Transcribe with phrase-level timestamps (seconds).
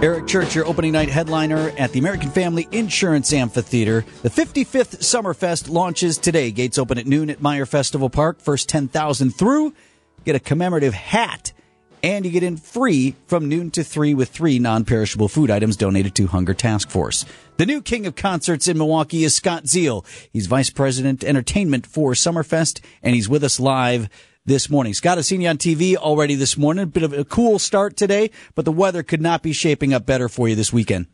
[0.00, 4.04] Eric Church, your opening night headliner at the American Family Insurance Amphitheater.
[4.22, 6.52] The 55th Summerfest launches today.
[6.52, 8.40] Gates open at noon at Maier Festival Park.
[8.40, 9.74] First 10,000 through.
[10.24, 11.52] Get a commemorative hat.
[12.00, 15.76] And you get in free from noon to 3 with three non perishable food items
[15.76, 17.24] donated to Hunger Task Force.
[17.56, 20.04] The new king of concerts in Milwaukee is Scott Ziel.
[20.32, 24.08] He's Vice President Entertainment for Summerfest, and he's with us live
[24.48, 24.94] this morning.
[24.94, 26.84] Scott, I've seen you on TV already this morning.
[26.84, 30.06] A bit of a cool start today, but the weather could not be shaping up
[30.06, 31.06] better for you this weekend.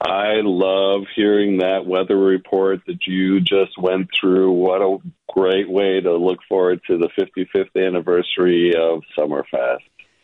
[0.00, 4.52] I love hearing that weather report that you just went through.
[4.52, 4.96] What a
[5.28, 9.80] great way to look forward to the 55th anniversary of Summerfest.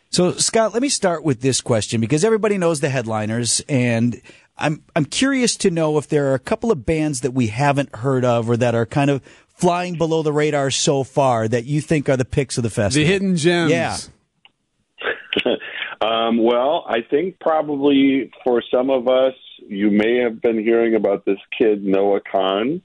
[0.09, 4.19] So, Scott, let me start with this question because everybody knows the headliners, and
[4.57, 7.97] I'm I'm curious to know if there are a couple of bands that we haven't
[7.97, 9.21] heard of or that are kind of
[9.57, 13.05] flying below the radar so far that you think are the picks of the festival?
[13.05, 13.71] The hidden gems.
[13.71, 13.97] Yeah.
[16.01, 19.33] um, well, I think probably for some of us,
[19.67, 22.81] you may have been hearing about this kid Noah Kahan.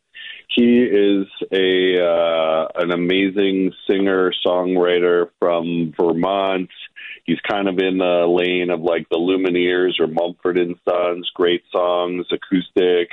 [0.48, 6.68] He is a uh, an amazing singer songwriter from Vermont.
[7.24, 11.62] He's kind of in the lane of like the Lumineers or Mumford and Sons, great
[11.72, 13.10] songs, acoustic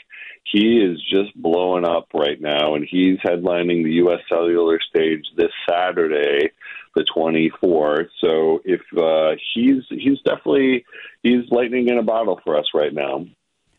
[0.52, 4.20] he is just blowing up right now, and he's headlining the U.S.
[4.28, 6.52] Cellular stage this Saturday,
[6.96, 8.10] the 24th.
[8.20, 10.86] So if uh, he's he's definitely
[11.22, 13.26] he's lightning in a bottle for us right now.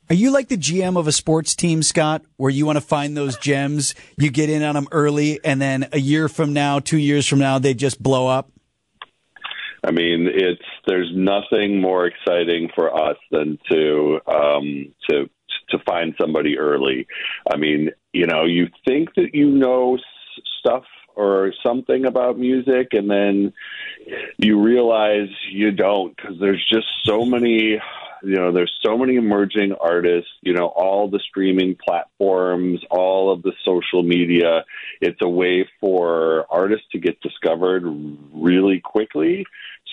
[0.08, 3.16] Are you like the GM of a sports team, Scott, where you want to find
[3.16, 6.98] those gems, you get in on them early, and then a year from now, two
[6.98, 8.50] years from now, they just blow up?
[9.84, 15.30] I mean, it's there's nothing more exciting for us than to um, to
[15.70, 17.06] to find somebody early.
[17.52, 19.98] I mean, you know, you think that you know
[20.60, 20.84] stuff
[21.16, 23.52] or something about music and then
[24.38, 27.78] you realize you don't because there's just so many
[28.22, 33.42] you know there's so many emerging artists you know all the streaming platforms all of
[33.42, 34.64] the social media
[35.00, 37.82] it's a way for artists to get discovered
[38.32, 39.44] really quickly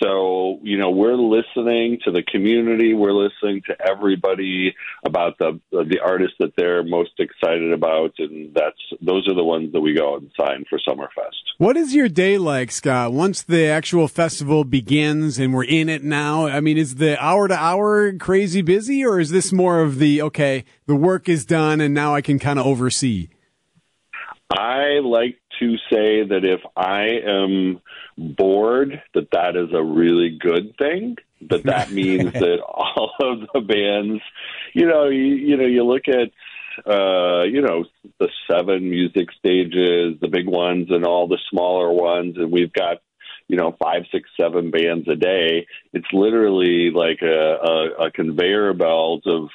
[0.02, 2.94] so, you know, we're listening to the community.
[2.94, 8.78] We're listening to everybody about the the artists that they're most excited about, and that's
[9.00, 11.34] those are the ones that we go and sign for Summerfest.
[11.58, 13.12] What is your day like, Scott?
[13.12, 17.48] Once the actual festival begins and we're in it now, I mean, is the hour
[17.48, 21.80] to hour crazy busy, or is this more of the okay, the work is done
[21.80, 23.28] and now I can kind of oversee?
[24.50, 27.80] I like to say that if I am
[28.16, 31.16] bored, that that is a really good thing.
[31.48, 34.22] That that means that all of the bands,
[34.74, 36.30] you know, you, you know, you look at
[36.86, 37.84] uh, you know,
[38.20, 42.98] the seven music stages, the big ones and all the smaller ones, and we've got
[43.48, 48.74] you know five six seven bands a day it's literally like a, a, a conveyor
[48.74, 49.48] belt of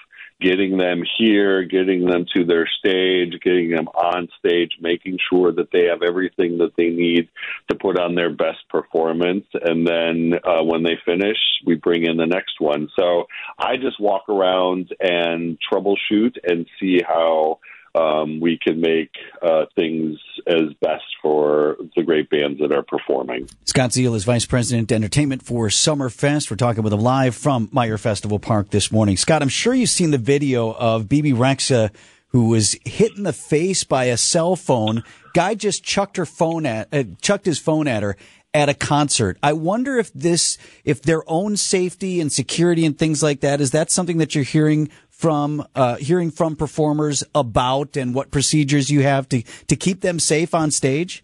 [0.43, 5.71] getting them here, getting them to their stage, getting them on stage, making sure that
[5.71, 7.29] they have everything that they need
[7.69, 9.45] to put on their best performance.
[9.53, 12.89] And then uh, when they finish, we bring in the next one.
[12.99, 13.25] So
[13.57, 17.59] I just walk around and troubleshoot and see how
[17.95, 19.11] um, we can make
[19.41, 20.17] uh, things
[20.47, 21.62] as best for
[22.03, 23.49] the great bands that are performing.
[23.65, 26.51] Scott Ziel is Vice President Entertainment for Summerfest.
[26.51, 29.17] We're talking with him live from Maier Festival Park this morning.
[29.17, 31.91] Scott, I'm sure you've seen the video of Bebe Rexha
[32.27, 35.03] who was hit in the face by a cell phone.
[35.33, 38.17] Guy just chucked her phone at, uh, chucked his phone at her
[38.55, 39.37] at a concert.
[39.43, 43.71] I wonder if this, if their own safety and security and things like that, is
[43.71, 49.03] that something that you're hearing from, uh, hearing from performers about and what procedures you
[49.03, 51.23] have to, to keep them safe on stage?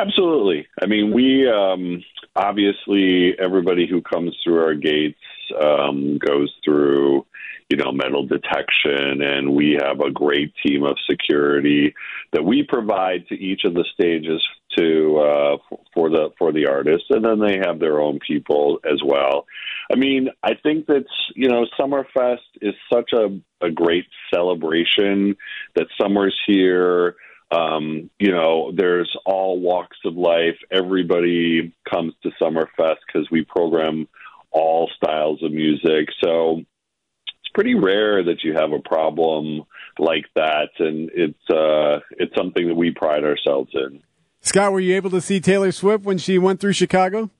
[0.00, 0.66] Absolutely.
[0.80, 2.04] I mean, we, um,
[2.36, 5.18] obviously, everybody who comes through our gates,
[5.60, 7.26] um, goes through,
[7.68, 11.94] you know, metal detection, and we have a great team of security
[12.32, 14.42] that we provide to each of the stages
[14.76, 19.00] to uh, for the for the artists, and then they have their own people as
[19.04, 19.46] well.
[19.92, 25.36] I mean, I think that you know, Summerfest is such a, a great celebration
[25.74, 27.16] that summer's here.
[27.50, 30.56] Um, you know, there's all walks of life.
[30.70, 34.06] Everybody comes to Summerfest because we program
[34.50, 36.08] all styles of music.
[36.22, 39.62] So it's pretty rare that you have a problem
[39.98, 44.02] like that, and it's uh, it's something that we pride ourselves in.
[44.40, 47.30] Scott, were you able to see Taylor Swift when she went through Chicago?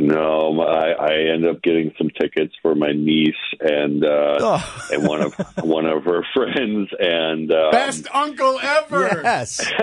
[0.00, 4.88] No, I, I ended up getting some tickets for my niece and uh, oh.
[4.92, 9.20] and one of one of her friends and um, best uncle ever.
[9.24, 9.60] Yes.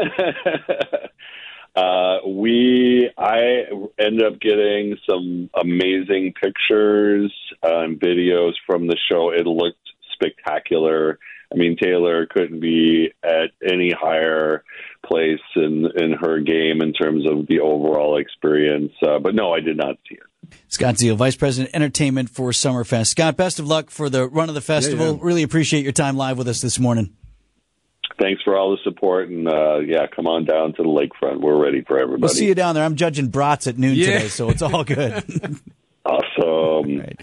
[1.75, 3.65] Uh, we, I
[3.99, 7.33] ended up getting some amazing pictures
[7.63, 9.31] uh, and videos from the show.
[9.31, 9.77] It looked
[10.13, 11.19] spectacular.
[11.51, 14.63] I mean, Taylor couldn't be at any higher
[15.07, 18.91] place in in her game in terms of the overall experience.
[19.05, 20.53] Uh, but no, I did not see it.
[20.67, 23.07] Scott Ziel, Vice President Entertainment for Summerfest.
[23.07, 25.05] Scott, best of luck for the run of the festival.
[25.07, 25.19] Yeah, yeah.
[25.21, 27.15] Really appreciate your time live with us this morning.
[28.21, 31.41] Thanks for all the support, and uh, yeah, come on down to the lakefront.
[31.41, 32.21] We're ready for everybody.
[32.21, 32.83] We'll see you down there.
[32.85, 34.05] I'm judging brats at noon Yeah.
[34.05, 35.23] today, so it's all good.
[36.05, 36.99] Awesome.
[36.99, 37.19] Right.